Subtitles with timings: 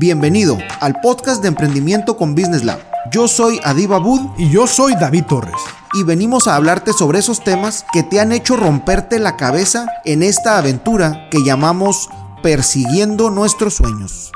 [0.00, 2.80] Bienvenido al podcast de emprendimiento con Business Lab.
[3.12, 5.60] Yo soy Adiba Bud y yo soy David Torres.
[5.92, 10.22] Y venimos a hablarte sobre esos temas que te han hecho romperte la cabeza en
[10.22, 12.08] esta aventura que llamamos
[12.42, 14.32] persiguiendo nuestros sueños.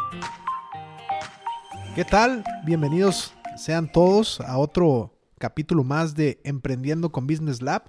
[1.94, 2.44] ¿Qué tal?
[2.66, 7.84] Bienvenidos sean todos a otro capítulo más de Emprendiendo con Business Lab.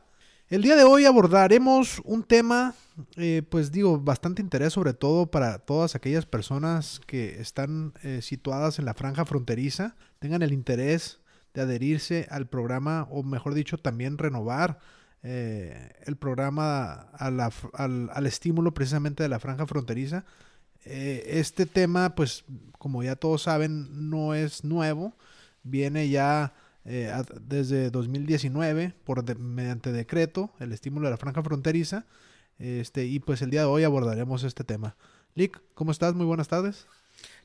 [0.55, 2.75] El día de hoy abordaremos un tema,
[3.17, 8.79] eh, pues digo, bastante interés sobre todo para todas aquellas personas que están eh, situadas
[8.79, 11.19] en la franja fronteriza, tengan el interés
[11.53, 14.79] de adherirse al programa o mejor dicho también renovar
[15.23, 17.41] eh, el programa al,
[17.73, 20.23] al, estímulo precisamente de la franja fronteriza.
[20.85, 22.45] este tema, pues
[22.77, 25.17] como ya todos saben, no es nuevo,
[25.63, 26.53] viene ya
[26.85, 32.05] eh, desde 2019 por mediante decreto el estímulo de la franja fronteriza
[32.59, 34.95] este y pues el día de hoy abordaremos este tema.
[35.33, 36.13] Lick, ¿cómo estás?
[36.13, 36.87] Muy buenas tardes.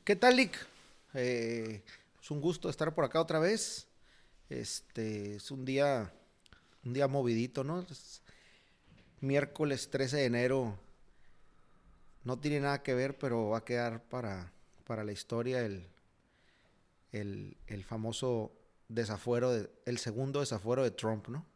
[0.04, 0.54] ¿Qué tal, Lick?
[1.14, 1.82] Eh,
[2.22, 3.88] es un gusto estar por acá otra vez.
[4.48, 6.12] Este es un día
[6.84, 7.84] un día movidito, ¿no?
[9.20, 10.78] miércoles 13 de enero.
[12.24, 14.52] No tiene nada que ver, pero va a quedar para,
[14.86, 15.86] para la historia el,
[17.12, 18.52] el, el famoso
[18.90, 21.46] desafuero, de, el segundo desafuero de Trump, ¿no?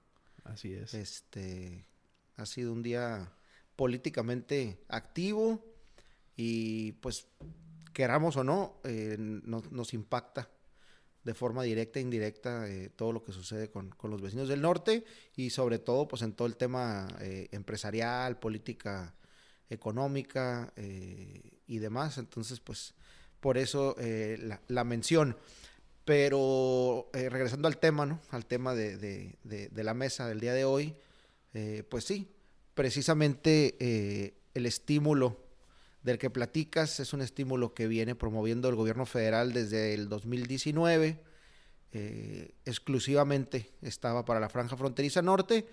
[0.45, 0.95] Así es.
[0.95, 1.85] Este,
[2.37, 3.33] ha sido un día
[3.77, 5.65] políticamente activo
[6.37, 7.27] y pues
[7.93, 10.49] queramos o no, eh, nos, impacta
[11.25, 15.05] de forma directa e indirecta eh, todo lo que sucede con, los vecinos del norte
[15.37, 19.15] y sobre todo pues en todo el tema eh, empresarial, política
[19.71, 22.19] económica y demás.
[22.19, 22.95] Entonces pues
[23.41, 25.37] por eso la, la mención.
[26.05, 28.21] Pero eh, regresando al tema, ¿no?
[28.31, 29.39] Al tema de,
[29.75, 30.95] la mesa del día de hoy,
[31.55, 32.29] eh, pues sí,
[32.75, 35.41] precisamente eh, el estímulo
[36.03, 41.19] del que platicas es un estímulo que viene promoviendo el gobierno federal desde el 2019.
[42.67, 45.67] exclusivamente estaba para la franja fronteriza norte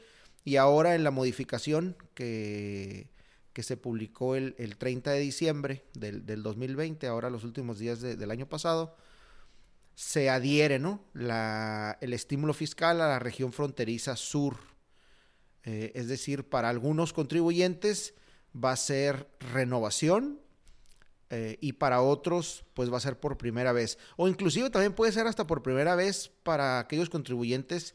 [0.45, 3.09] y ahora en la modificación que,
[3.53, 8.47] que se publicó el, 30 de diciembre del, 2020, ahora los últimos días del año
[8.47, 8.95] pasado,
[10.01, 10.99] se adhiere ¿no?
[11.13, 14.57] El estímulo fiscal a la región fronteriza sur.
[15.63, 18.15] Eh, es decir, para algunos contribuyentes
[18.53, 20.41] va a ser renovación
[21.29, 23.99] eh, y para otros pues va a ser por primera vez.
[24.17, 27.93] O inclusive también puede ser hasta por primera vez para aquellos contribuyentes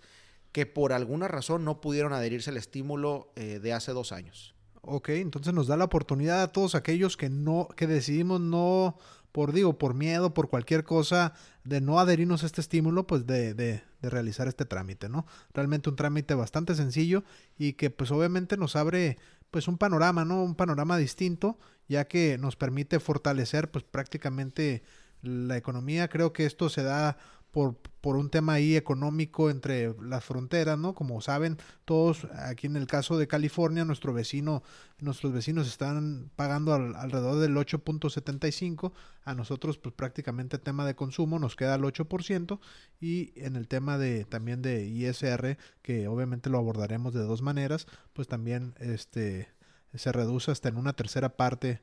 [0.52, 4.54] que por alguna razón no pudieron adherirse al estímulo eh, de hace dos años.
[4.80, 8.96] Ok, entonces nos da la oportunidad a todos aquellos que no, que decidimos no
[9.36, 13.52] por digo, por miedo, por cualquier cosa, de no adherirnos a este estímulo, pues de,
[13.52, 15.26] de, de, realizar este trámite, ¿no?
[15.52, 17.22] Realmente un trámite bastante sencillo
[17.58, 19.18] y que pues obviamente nos abre
[19.50, 20.42] pues un panorama, ¿no?
[20.42, 24.82] Un panorama distinto, ya que nos permite fortalecer pues prácticamente
[25.20, 26.08] la economía.
[26.08, 27.18] Creo que esto se da
[27.56, 30.94] por, por un tema ahí económico entre las fronteras, ¿no?
[30.94, 31.56] Como saben
[31.86, 34.62] todos, aquí en el caso de California, nuestro vecino,
[35.00, 38.92] nuestros vecinos están pagando alrededor del 8.75,
[39.24, 42.60] a nosotros pues prácticamente tema de consumo nos queda el 8%
[43.00, 47.86] y en el tema de también de ISR, que obviamente lo abordaremos de dos maneras,
[48.12, 49.48] pues también este
[49.94, 51.80] se reduce hasta en una tercera parte,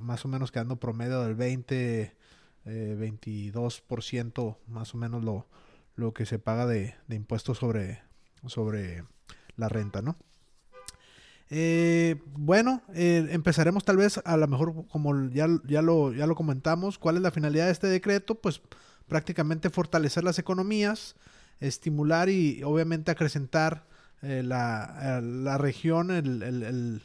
[0.00, 2.16] más o menos quedando promedio del 20
[2.66, 5.46] eh, 22% más o menos lo,
[5.96, 8.02] lo que se paga de, impuestos sobre,
[8.46, 9.04] sobre
[9.56, 10.16] la renta, ¿no?
[11.54, 16.34] Eh, bueno, eh, empezaremos tal vez a lo mejor como ya, ya, lo, ya lo
[16.34, 18.36] comentamos, ¿cuál es la finalidad de este decreto?
[18.36, 18.62] Pues
[19.06, 21.14] prácticamente fortalecer las economías,
[21.60, 23.86] estimular y obviamente acrecentar
[24.22, 27.02] eh, la, la, región, el,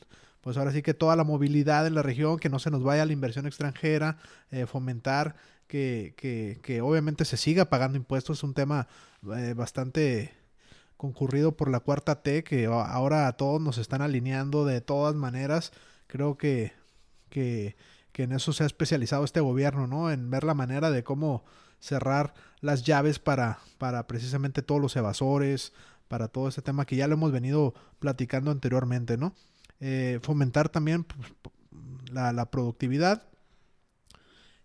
[0.47, 3.06] pues ahora sí que toda la movilidad en la región, que no se nos vaya
[3.06, 4.18] la inversión extranjera,
[4.50, 5.35] eh, fomentar
[5.68, 8.88] que, que, que, obviamente se siga pagando impuestos, es un tema
[9.35, 10.34] eh, bastante
[10.96, 15.74] concurrido por la cuarta T, que ahora a todos nos están alineando de todas maneras.
[16.08, 16.72] Creo que,
[17.29, 17.75] que,
[18.14, 20.12] que en eso se ha especializado este gobierno, ¿no?
[20.12, 21.44] En ver la manera de cómo
[21.82, 25.73] cerrar las llaves para, para precisamente todos los evasores,
[26.08, 29.34] para todo ese tema que ya lo hemos venido platicando anteriormente, ¿no?
[29.79, 31.32] Eh, fomentar también pues,
[32.12, 33.22] la, productividad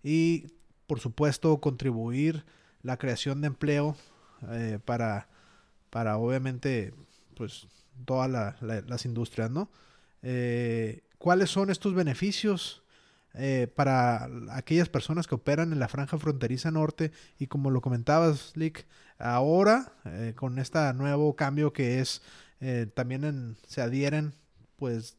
[0.02, 0.46] y
[0.86, 2.46] por supuesto contribuir
[2.82, 3.94] la creación de empleo
[4.52, 5.28] eh, para,
[5.90, 6.94] para obviamente
[7.36, 7.66] pues
[8.06, 8.30] todas
[8.62, 9.70] las industrias, ¿no?
[10.22, 12.82] Eh, ¿Cuáles son estos beneficios
[13.74, 17.12] para aquellas personas que operan en la franja fronteriza norte?
[17.38, 18.86] Y como lo comentabas, Lick,
[19.18, 19.92] ahora
[20.36, 22.22] con este nuevo cambio que es
[22.94, 24.34] también se adhieren
[24.82, 25.16] pues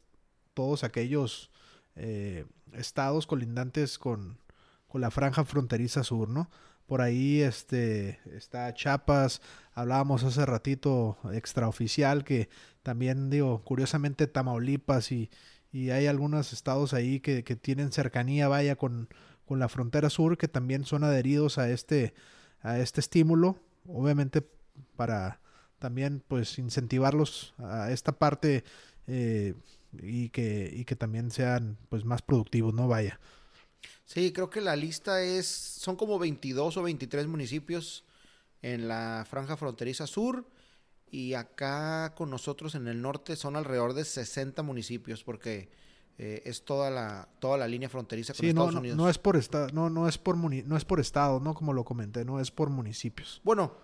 [0.53, 1.49] todos aquellos
[1.95, 2.43] eh,
[2.73, 4.37] estados colindantes con,
[4.89, 6.51] con la franja fronteriza sur, ¿no?
[6.85, 9.41] Por ahí este, está Chiapas,
[9.73, 12.49] hablábamos hace ratito extraoficial, que
[12.81, 15.29] también digo, curiosamente Tamaulipas y,
[15.71, 19.07] y hay algunos estados ahí que, que tienen cercanía, vaya, con,
[19.45, 22.13] con, la frontera sur, que también son adheridos a este,
[22.61, 23.55] a este estímulo,
[23.87, 24.45] obviamente
[24.97, 25.39] para
[25.79, 28.65] también pues incentivarlos a esta parte
[29.07, 29.53] eh,
[30.01, 32.87] y, que, y que también sean pues más productivos, ¿no?
[32.87, 33.19] Vaya.
[34.05, 38.05] Sí, creo que la lista es, son como 22 o 23 municipios
[38.61, 40.45] en la franja fronteriza sur
[41.09, 45.69] y acá con nosotros en el norte son alrededor de 60 municipios porque
[46.17, 48.97] eh, es toda la toda la línea fronteriza con Estados no, Unidos.
[48.97, 51.83] No es por estado, no, no es por no es por estado, no como lo
[51.83, 53.41] comenté, no es por municipios.
[53.43, 53.75] Bueno,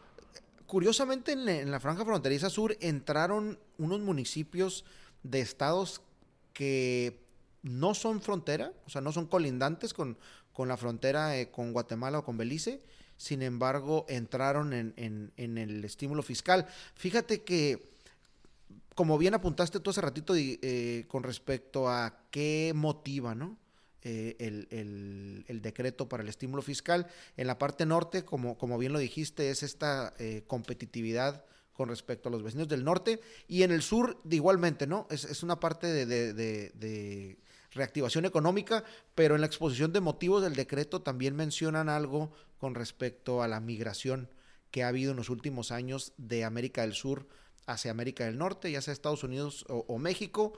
[0.66, 4.86] curiosamente en, en la franja fronteriza sur entraron unos municipios
[5.24, 6.02] de estados
[6.54, 7.20] que
[7.64, 10.18] no son frontera, o sea, no son colindantes con,
[10.54, 12.82] con la frontera eh, con Guatemala o con Belice,
[13.18, 16.68] sin embargo, entraron en, el estímulo fiscal.
[16.96, 17.92] Fíjate que,
[18.96, 23.58] como bien apuntaste tú hace ratito eh, con respecto a qué motiva, ¿no?
[24.02, 27.08] Eh, el, decreto para el estímulo fiscal.
[27.36, 30.14] En la parte norte, como, como bien lo dijiste, es esta
[30.48, 31.44] competitividad
[31.80, 35.08] con respecto a los vecinos del norte y en el sur igualmente, ¿no?
[35.10, 37.38] Es, una parte de
[37.72, 38.84] reactivación económica,
[39.16, 43.62] pero en la exposición de motivos del decreto también mencionan algo con respecto a la
[43.62, 44.30] migración
[44.72, 47.30] que ha habido en los últimos años de América del Sur
[47.66, 50.52] hacia América del Norte, ya sea Estados Unidos o, México,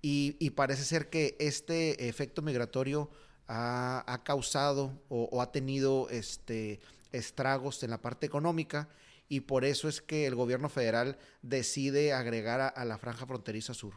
[0.00, 3.10] y, parece ser que este efecto migratorio
[3.48, 6.78] ha, causado o, ha tenido este,
[7.10, 8.88] estragos en la parte económica
[9.28, 13.94] y por eso es que el gobierno federal decide agregar a, la franja fronteriza sur.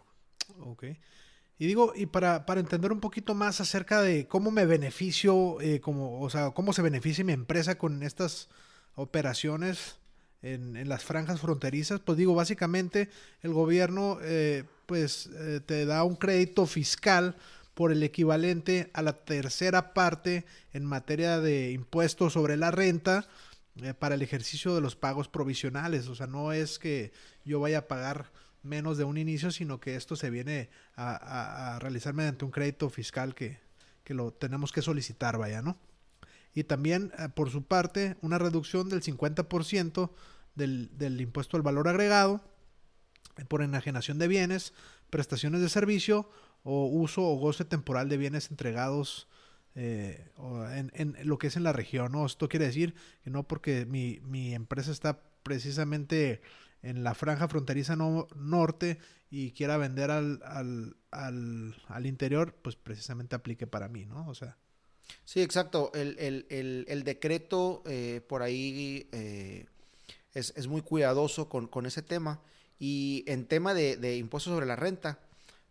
[0.60, 0.86] Ok.
[1.58, 5.80] Y digo, y para, para, entender un poquito más acerca de cómo me beneficio, eh,
[5.80, 8.50] como, o sea, cómo se beneficia mi empresa con estas
[8.96, 9.98] operaciones
[10.42, 13.10] en, en las franjas fronterizas, pues digo, básicamente
[13.42, 17.38] el gobierno eh, pues eh, te da un crédito fiscal
[17.74, 23.28] por el equivalente a la tercera parte en materia de impuestos sobre la renta
[24.00, 26.08] para el ejercicio de los pagos provisionales.
[26.08, 27.12] O sea, no es que
[27.46, 28.32] yo vaya a pagar
[28.64, 33.36] menos de un inicio, sino que esto se viene a, realizar mediante un crédito fiscal
[33.36, 33.60] que,
[34.08, 35.78] lo tenemos que solicitar, vaya, ¿no?
[36.54, 40.12] Y también, eh, por su parte, una reducción del 50%
[40.56, 42.42] del, del impuesto al valor agregado
[43.38, 44.74] eh, por enajenación de bienes,
[45.10, 46.30] prestaciones de servicio
[46.64, 49.30] o uso o goce temporal de bienes entregados
[49.76, 50.30] eh,
[50.74, 52.12] en, en, lo que es en la región.
[52.12, 52.26] ¿no?
[52.26, 56.42] Esto quiere decir que no porque mi, mi empresa está precisamente
[56.82, 58.98] en la franja fronteriza norte
[59.30, 64.28] y quiera vender al, al, al, al, interior, pues precisamente aplique para mí, ¿no?
[64.28, 64.58] O sea.
[65.26, 65.92] Sí, exacto.
[65.94, 69.68] El, el, el, decreto eh, por ahí eh,
[70.34, 72.42] es, es, muy cuidadoso con, con, ese tema.
[72.80, 75.20] Y en tema de, de impuestos sobre la renta,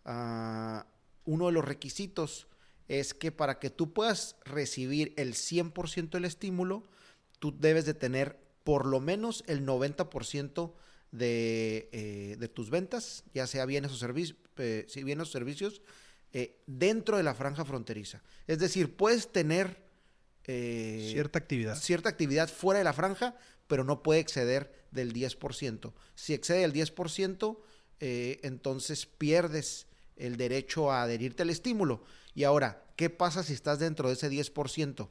[0.05, 0.83] uh,
[1.25, 2.47] uno de los requisitos
[2.91, 6.89] es que para que tú puedas recibir el 100% del estímulo,
[7.39, 10.73] tú debes de tener por lo menos el 90%
[11.21, 15.83] eh, de, tus ventas, ya sea bienes o, servicios eh, si bienes o servicios,
[16.33, 18.25] eh, dentro de la franja fronteriza.
[18.49, 19.89] Es decir, puedes tener
[20.45, 21.77] cierta actividad.
[21.77, 23.37] Cierta actividad fuera de la franja,
[23.69, 25.93] pero no puede exceder del 10%.
[26.17, 27.57] Si excede el 10%,
[28.01, 29.87] entonces pierdes
[30.17, 32.03] el derecho a adherirte al estímulo.
[32.35, 35.09] Y ahora, ¿qué pasa si estás dentro de ese 10%?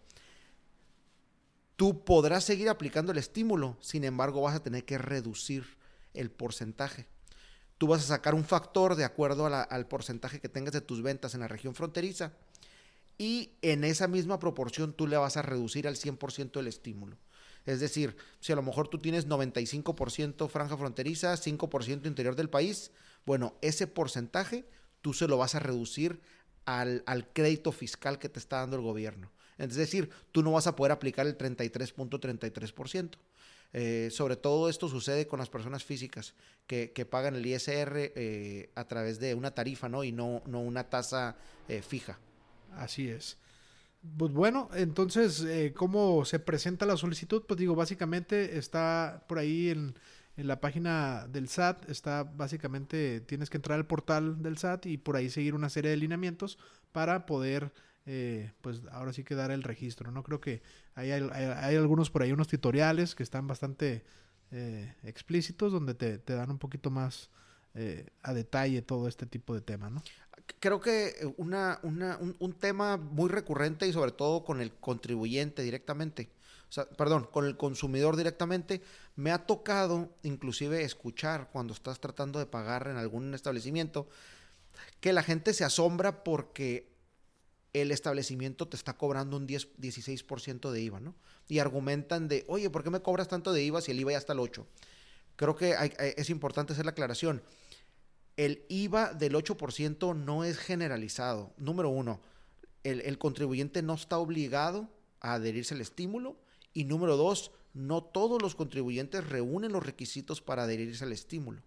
[1.75, 5.77] Tú podrás seguir aplicando el estímulo, sin embargo vas a tener que reducir
[6.13, 7.07] el porcentaje.
[7.77, 11.33] Tú vas a sacar un factor de acuerdo al porcentaje que tengas de tus ventas
[11.33, 12.33] en la región fronteriza
[13.17, 17.17] y en esa misma proporción tú le vas a reducir al 100% el estímulo.
[17.65, 22.91] Es decir, si a lo mejor tú tienes 95% franja fronteriza, 5% interior del país,
[23.25, 24.65] bueno, ese porcentaje
[25.01, 26.21] tú se lo vas a reducir
[26.77, 29.31] al, crédito fiscal que te está dando el gobierno.
[29.57, 33.11] Es decir, tú no vas a poder aplicar el 33.33%.
[33.71, 36.33] Eh, sobre todo esto sucede con las personas físicas
[36.65, 40.03] que, pagan el ISR eh, a través de una tarifa, ¿no?
[40.03, 41.35] Y no, no una tasa
[41.67, 42.19] eh, fija.
[42.73, 43.37] Así es.
[44.17, 45.45] Pues bueno, entonces,
[45.75, 47.43] ¿cómo se presenta la solicitud?
[47.45, 49.93] Pues digo, básicamente está por ahí en,
[50.39, 54.97] en la página del SAT, está básicamente, tienes que entrar al portal del SAT y
[54.97, 56.57] por ahí seguir una serie de lineamientos
[56.93, 57.73] para poder
[58.05, 60.23] eh, pues ahora sí que dar el registro, ¿no?
[60.23, 60.61] Creo que
[60.95, 64.05] hay, hay, algunos por ahí, unos tutoriales que están bastante
[64.51, 67.29] eh, explícitos donde te, dan un poquito más
[67.73, 70.01] eh, a detalle todo este tipo de temas, ¿no?
[70.61, 75.61] Creo que una, una, un, un, tema muy recurrente y sobre todo con el contribuyente
[75.61, 76.29] directamente,
[76.97, 78.81] perdón, con el consumidor directamente,
[79.15, 84.07] me ha tocado inclusive escuchar cuando estás tratando de pagar en algún establecimiento
[84.99, 86.89] que la gente se asombra porque
[87.73, 91.15] el establecimiento te está cobrando un 10, 16% de IVA, ¿no?
[91.47, 94.17] Y argumentan de, oye, ¿por qué me cobras tanto de IVA si el IVA ya
[94.17, 94.65] está al 8%?
[95.35, 95.75] Creo que
[96.17, 97.41] es importante hacer la aclaración.
[98.35, 101.53] El IVA del 8% no es generalizado.
[101.57, 102.19] Número uno,
[102.83, 104.89] el, el contribuyente no está obligado
[105.21, 106.35] a adherirse al estímulo.
[106.73, 111.61] Y número dos, no todos los contribuyentes reúnen los requisitos para adherirse al estímulo.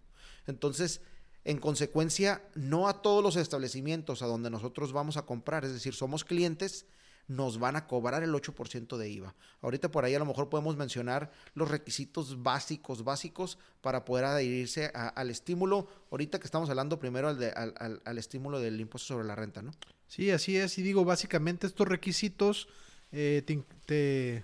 [0.47, 1.01] Entonces,
[1.45, 5.93] en consecuencia, no a todos los establecimientos a donde nosotros vamos a comprar, es decir,
[5.93, 6.85] somos clientes,
[7.27, 9.35] nos van a cobrar el 8% de IVA.
[9.61, 14.91] Ahorita por ahí a lo mejor podemos mencionar los requisitos básicos, básicos para poder adherirse
[14.93, 15.87] al estímulo.
[16.11, 19.71] Ahorita que estamos hablando primero al, al, estímulo del impuesto sobre la renta, ¿no?
[20.07, 20.77] Sí, así es.
[20.77, 22.67] Y digo, básicamente estos requisitos
[23.11, 23.43] eh,
[23.85, 24.43] te,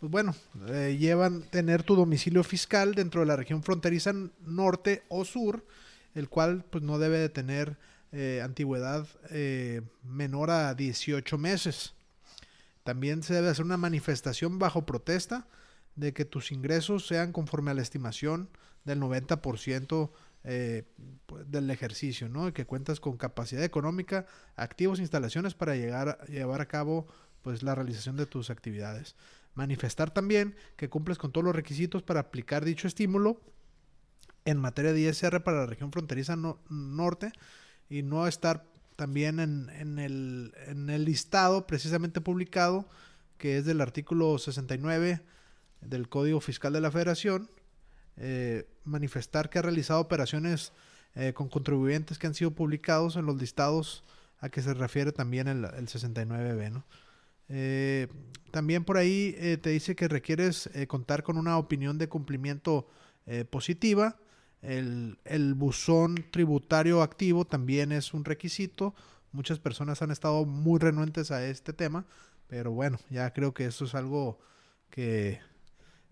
[0.00, 0.34] pues bueno,
[0.68, 4.12] eh, llevan tener tu domicilio fiscal dentro de la región fronteriza
[4.44, 5.64] norte o sur
[6.16, 7.76] el cual pues no debe de tener
[8.10, 11.94] eh, antigüedad eh, menor a 18 meses.
[12.82, 15.46] También se debe hacer una manifestación bajo protesta
[15.94, 18.48] de que tus ingresos sean conforme a la estimación
[18.84, 20.10] del 90%
[20.44, 20.84] eh,
[21.26, 22.52] pues, del ejercicio, ¿no?
[22.54, 27.06] Que cuentas con capacidad económica, activos, instalaciones para llegar llevar a cabo
[27.42, 29.16] pues la realización de tus actividades.
[29.56, 33.40] Manifestar también que cumples con todos los requisitos para aplicar dicho estímulo
[34.44, 36.36] en materia de ISR para la región fronteriza
[36.68, 37.32] norte
[37.90, 42.86] y no estar también en, el, listado precisamente publicado
[43.38, 45.20] que es del artículo 69
[45.80, 47.50] del Código Fiscal de la Federación,
[48.16, 50.72] eh, manifestar que ha realizado operaciones
[51.14, 54.04] eh, con contribuyentes que han sido publicados en los listados
[54.38, 56.70] a que se refiere también el, 69B.
[56.70, 56.84] ¿no?
[57.48, 58.08] Eh,
[58.50, 62.88] también por ahí te dice que requieres contar con una opinión de cumplimiento
[63.50, 64.16] positiva
[64.62, 68.94] el, buzón tributario activo también es un requisito.
[69.32, 72.06] Muchas personas han estado muy renuentes a este tema,
[72.48, 74.38] pero bueno, ya creo que eso es algo
[74.90, 75.40] que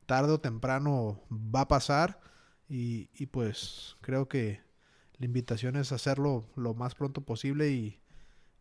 [0.07, 2.21] tarde o temprano va a pasar
[2.69, 4.61] y, pues creo que
[5.19, 8.01] la invitación es hacerlo lo más pronto posible y,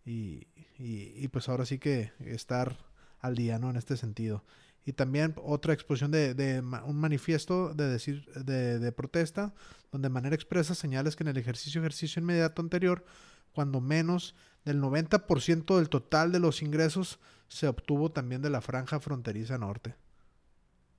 [0.06, 2.78] y, y pues ahora sí que estar
[3.20, 3.70] al día, ¿no?
[3.70, 4.44] En este sentido.
[4.86, 9.54] Y también otra exposición de, un manifiesto de decir de, protesta,
[9.92, 13.06] donde de manera expresa señales que en el ejercicio ejercicio inmediato anterior,
[13.54, 19.00] cuando menos del 90% del total de los ingresos se obtuvo también de la franja
[19.00, 19.96] fronteriza norte.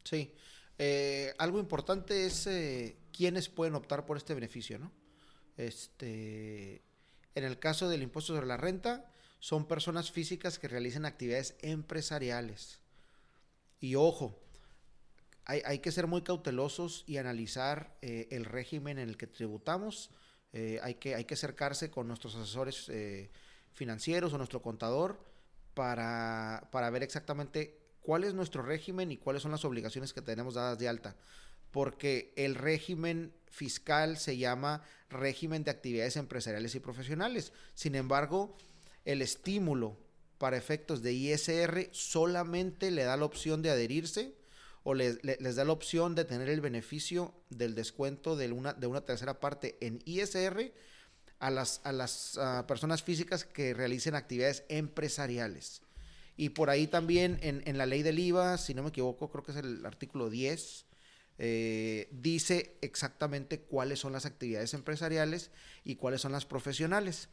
[0.03, 0.33] Sí.
[0.79, 4.93] Eh, algo importante es eh, quiénes pueden optar por este beneficio, ¿no?
[5.57, 6.83] Este,
[7.35, 9.11] en el caso del impuesto sobre la renta,
[9.41, 12.81] son personas físicas que realicen actividades empresariales
[13.85, 14.41] y ojo,
[15.45, 20.09] hay, que ser muy cautelosos y analizar eh, el régimen en el que tributamos.
[20.55, 23.31] Eh, hay, que, hay que acercarse con nuestros asesores eh,
[23.75, 25.23] financieros o nuestro contador
[25.75, 30.55] para, para ver exactamente cuál es nuestro régimen y cuáles son las obligaciones que tenemos
[30.55, 31.15] dadas de alta.
[31.75, 37.53] Porque el régimen fiscal se llama régimen de actividades empresariales y profesionales.
[37.75, 38.57] Sin embargo,
[39.05, 39.99] el estímulo
[40.39, 44.37] para efectos de ISR solamente le da la opción de adherirse
[44.85, 49.01] o les, da la opción de tener el beneficio del descuento de una, de una
[49.01, 50.73] tercera parte en ISR
[51.41, 52.39] a las, a las
[52.69, 55.83] personas físicas que realicen actividades empresariales.
[56.37, 59.51] Y por ahí también en, la ley del IVA, si no me equivoco, creo que
[59.51, 60.87] es el artículo 10,
[61.39, 65.51] eh, dice exactamente cuáles son las actividades empresariales
[65.83, 67.29] y cuáles son las profesionales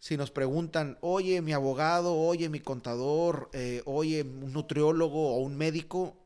[0.00, 5.56] si nos preguntan, oye, mi abogado, oye, mi contador, eh, oye, un nutriólogo o un
[5.56, 6.16] médico,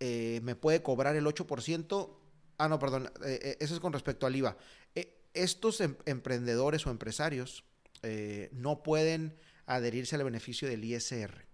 [0.00, 2.10] eh, ¿me puede cobrar el 8%?
[2.58, 4.56] Ah, no, perdón, eso es con respecto al IVA.
[5.32, 7.64] estos em, emprendedores o empresarios
[8.50, 11.46] no pueden adherirse al beneficio del ISR.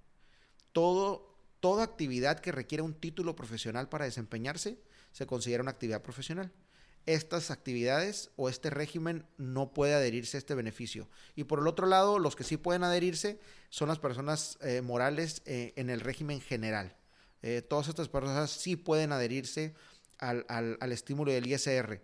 [0.73, 1.36] Todo,
[1.67, 4.79] toda actividad que requiera un título profesional para desempeñarse
[5.11, 6.53] se considera una actividad profesional
[7.07, 11.09] estas actividades o este régimen no puede adherirse a este beneficio.
[11.35, 15.43] Y por el otro lado, los que sí pueden adherirse son las personas eh, morales
[15.47, 16.97] eh, en el régimen general.
[17.43, 19.75] Eh, todas estas personas sí pueden adherirse
[20.19, 22.01] al, al, estímulo del ISR.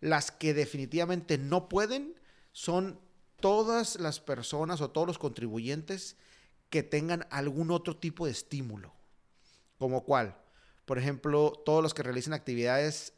[0.00, 2.14] Las que definitivamente no pueden
[2.52, 3.00] son
[3.40, 6.16] todas las personas o todos los contribuyentes
[6.70, 8.97] que tengan algún otro tipo de estímulo.
[9.78, 10.36] ¿Como cuál?
[10.84, 13.12] Por ejemplo, todos los que realicen actividades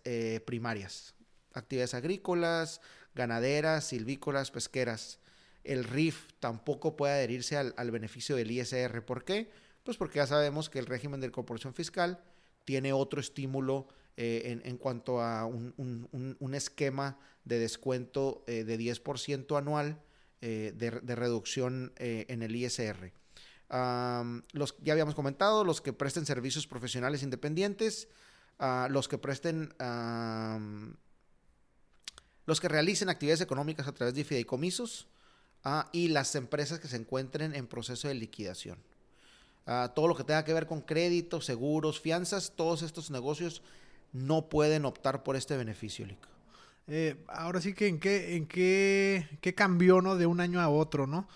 [0.45, 1.14] primarias
[1.55, 2.81] actividades agrícolas,
[3.14, 5.19] ganaderas, silvícolas, pesqueras.
[5.64, 9.05] El RIF tampoco puede adherirse al, beneficio del ISR.
[9.05, 9.50] ¿Por qué?
[9.85, 12.23] Pues porque ya sabemos que el régimen de corporación fiscal
[12.64, 20.00] tiene otro estímulo eh, en, cuanto a un, esquema de descuento eh, de 10% anual
[20.40, 23.12] eh, de, reducción en el ISR.
[23.71, 28.09] Los, ya habíamos comentado, los que presten servicios profesionales independientes,
[28.59, 29.73] ah, los que presten,
[32.47, 35.07] los que realicen actividades económicas a través de fideicomisos
[35.62, 38.79] ah, y las empresas que se encuentren en proceso de liquidación.
[39.67, 43.62] Ah, todo lo que tenga que ver con créditos, seguros, fianzas, todos estos negocios
[44.12, 46.29] no pueden optar por este beneficio, Lico.
[46.89, 50.17] Eh, ahora sí que en qué, en qué, qué cambió, ¿no?
[50.17, 51.29] De un año a otro, ¿no?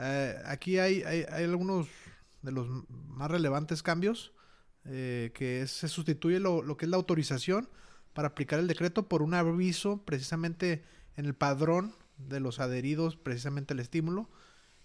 [0.00, 1.02] Eh, aquí hay,
[1.44, 1.88] algunos
[2.42, 4.32] de los más relevantes cambios,
[4.84, 7.68] eh, que se sustituye lo, que es la autorización
[8.14, 10.84] para aplicar el decreto por un aviso precisamente
[11.16, 14.28] en el padrón de los adheridos precisamente al estímulo.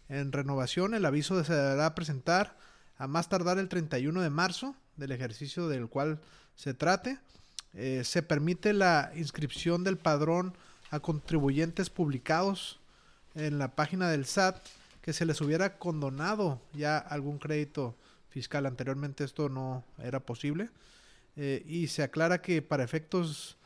[0.10, 2.58] En renovación, el aviso se deberá presentar
[2.98, 6.20] a más tardar el 31 de marzo del ejercicio del cual
[6.55, 7.20] se trate.
[7.74, 10.55] Eh, se permite la inscripción del padrón
[10.91, 12.79] a contribuyentes publicados
[13.36, 14.58] en la página del SAT
[15.03, 17.95] que se les hubiera condonado ya algún crédito
[18.29, 18.65] fiscal.
[18.65, 20.69] Anteriormente esto no era posible.
[21.36, 23.57] Eh, y se aclara que para efectos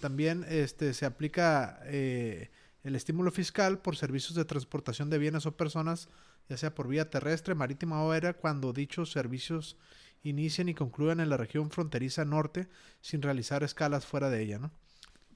[0.00, 2.50] también este, se aplica eh,
[2.84, 6.08] el estímulo fiscal por servicios de transportación de bienes o personas,
[6.48, 9.76] ya sea por vía terrestre, marítima o aérea, cuando dichos servicios
[10.22, 12.68] inician y concluyan en la región fronteriza norte
[13.00, 14.70] sin realizar escalas fuera de ella, ¿no?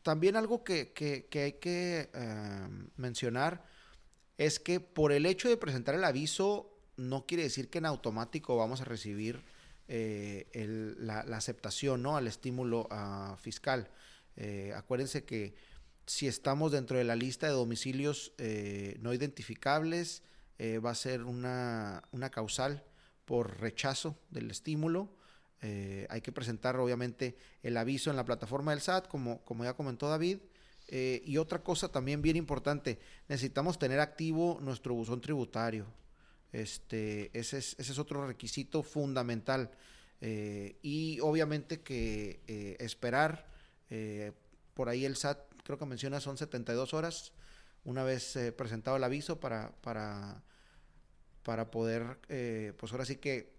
[0.03, 0.93] También algo que,
[1.35, 3.65] hay que em, mencionar
[4.38, 8.57] es que por el hecho de presentar el aviso no quiere decir que en automático
[8.57, 9.42] vamos a recibir
[9.88, 10.47] eh,
[10.99, 12.16] la, aceptación ¿no?
[12.16, 13.90] al estímulo ah, fiscal.
[14.37, 15.54] Eh, acuérdense que
[16.07, 20.23] si estamos dentro de la lista de domicilios eh, no identificables,
[20.85, 22.83] va a ser una, una causal
[23.28, 25.11] por rechazo del estímulo.
[25.61, 29.75] Eh, hay que presentar obviamente el aviso en la plataforma del SAT, como, como ya
[29.75, 30.39] comentó David.
[30.89, 32.99] Eh, y otra cosa también bien importante,
[33.29, 35.87] necesitamos tener activo nuestro buzón tributario.
[36.53, 39.71] Este, ese, es, ese es otro requisito fundamental.
[40.21, 42.41] Eh, y obviamente que
[42.81, 43.47] esperar,
[44.75, 47.33] por ahí el SAT creo que menciona son 72 horas
[47.85, 50.43] una vez presentado el aviso para, para
[51.49, 53.55] para poder, eh, pues ahora sí que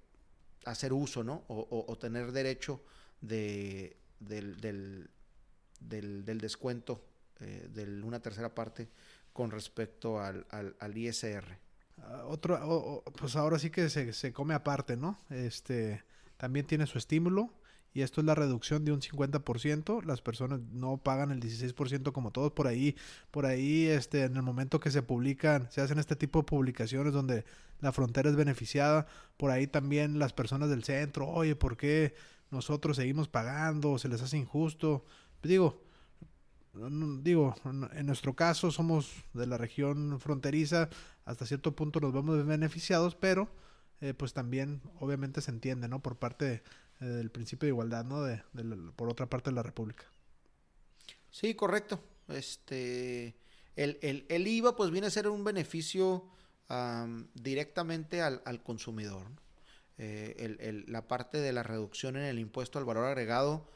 [0.63, 1.43] hacer uso, ¿no?
[1.47, 2.83] O, tener derecho
[3.19, 5.09] de, del, del,
[5.79, 7.03] del, descuento
[7.39, 8.89] eh, de una tercera parte
[9.33, 11.57] con respecto al, al, ISR.
[11.99, 15.17] Ah, otro, pues ahora sí que se, se come aparte, ¿no?
[15.29, 16.03] Este,
[16.37, 17.53] también tiene su estímulo
[17.93, 22.31] y esto es la reducción de un 50%, las personas no pagan el 16% como
[22.31, 22.95] todos por ahí,
[23.31, 27.13] por ahí este en el momento que se publican, se hacen este tipo de publicaciones
[27.13, 27.45] donde
[27.81, 32.13] la frontera es beneficiada, por ahí también las personas del centro, "Oye, ¿por qué
[32.51, 33.97] nosotros seguimos pagando?
[33.97, 35.05] Se les hace injusto."
[35.41, 35.81] Digo,
[36.73, 40.89] digo, en nuestro caso somos de la región fronteriza,
[41.25, 43.49] hasta cierto punto nos vemos beneficiados, pero
[44.01, 46.01] eh, pues también obviamente se entiende, ¿no?
[46.01, 46.63] Por parte de
[46.99, 48.23] del principio de igualdad, ¿no?
[48.23, 48.43] De,
[48.95, 50.05] por otra parte de la República.
[51.31, 52.03] Sí, correcto.
[52.27, 53.35] Este,
[53.75, 56.25] el, IVA pues viene a ser un beneficio
[57.33, 59.25] directamente al, consumidor.
[59.97, 63.69] Eh, la parte de la reducción en el impuesto al valor agregado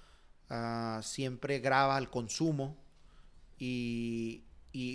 [0.50, 2.78] ah, siempre grava al consumo
[3.58, 4.44] y,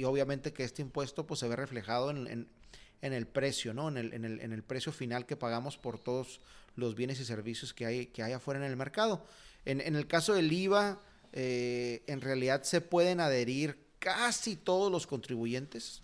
[0.05, 2.49] obviamente que este impuesto pues se ve reflejado en,
[3.03, 3.89] en el precio, ¿no?
[3.89, 6.41] En el, en, el, en el precio final que pagamos por todos
[6.75, 9.25] los bienes y servicios que hay, que hay afuera en el mercado.
[9.65, 11.01] En, el caso del IVA,
[11.33, 16.03] eh, en realidad se pueden adherir casi todos los contribuyentes,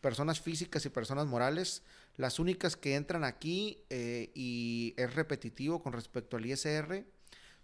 [0.00, 1.82] personas físicas y personas morales.
[2.16, 7.04] Las únicas que entran aquí eh, y es repetitivo con respecto al ISR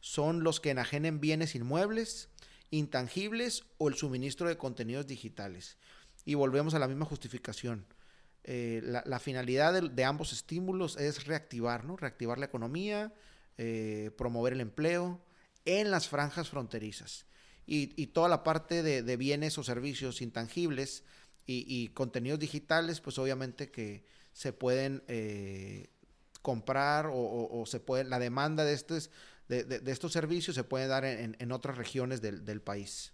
[0.01, 2.29] son los que enajenen bienes inmuebles,
[2.75, 5.79] intangibles o el suministro de contenidos digitales.
[6.25, 7.87] Y volvemos a la misma justificación.
[8.43, 11.97] Eh, la, finalidad de, ambos estímulos es reactivar, ¿no?
[11.97, 13.15] Reactivar la economía,
[13.57, 15.21] eh, promover el empleo
[15.65, 17.27] en las franjas fronterizas.
[17.67, 21.05] Y, toda la parte de, bienes o servicios intangibles
[21.47, 25.89] y, contenidos digitales, pues obviamente que se pueden eh,
[26.43, 29.11] comprar o, se puede, la demanda de estos,
[29.49, 33.13] de, estos servicios se puede dar en, otras regiones del, del país.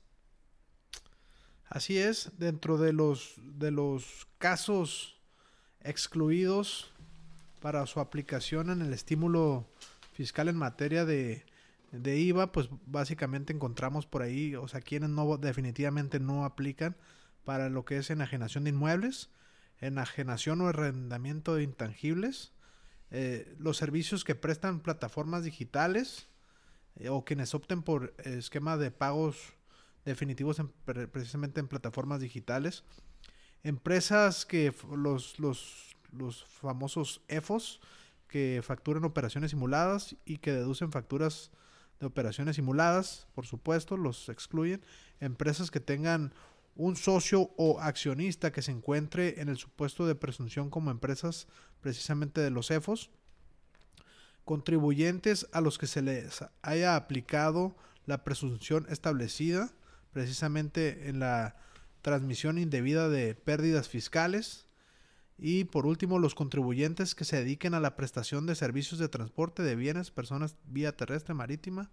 [1.67, 5.21] Así es, dentro de los, de los casos
[5.83, 6.93] excluidos
[7.61, 9.69] para su aplicación en el estímulo
[10.13, 11.45] fiscal en materia de,
[11.93, 16.97] de IVA, pues básicamente encontramos por ahí, o sea, quienes no definitivamente no aplican
[17.45, 19.31] para lo que es enajenación de inmuebles,
[19.79, 22.53] enajenación o arrendamiento de intangibles,
[23.11, 26.29] eh, los servicios que prestan plataformas digitales
[26.97, 29.55] eh, o quienes opten por esquema de pagos
[30.05, 32.85] definitivos precisamente en plataformas digitales,
[33.63, 37.81] empresas que los, los, los famosos EFOS,
[38.27, 41.51] que facturan operaciones simuladas y que deducen facturas
[41.99, 44.83] de operaciones simuladas, por supuesto, los excluyen.
[45.21, 46.33] Empresas que tengan
[46.77, 51.47] un socio o accionista que se encuentre en el supuesto de presunción como empresas
[51.81, 53.11] precisamente de los EFOS.
[54.45, 59.71] Contribuyentes a los que se les haya aplicado la presunción establecida
[60.13, 61.57] precisamente en la
[62.03, 64.67] transmisión indebida de pérdidas fiscales
[65.43, 69.63] y por último, los contribuyentes que se dediquen a la prestación de servicios de transporte
[69.63, 71.91] de bienes, personas vía terrestre, marítima,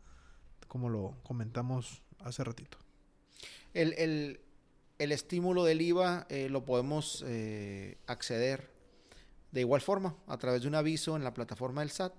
[0.68, 2.78] como lo comentamos hace ratito.
[4.98, 8.70] El, estímulo del IVA eh, lo podemos eh, acceder
[9.52, 12.14] de igual forma a través de un aviso en la plataforma del SAT